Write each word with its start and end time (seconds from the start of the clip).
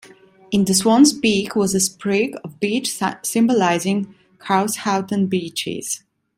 In 0.49 0.65
the 0.65 0.73
swan's 0.73 1.13
beak 1.13 1.55
was 1.55 1.75
a 1.75 1.79
sprig 1.79 2.33
of 2.43 2.59
beech 2.59 2.91
symbolising 3.21 4.15
Carshalton 4.39 5.27
Beeches. 5.29 6.01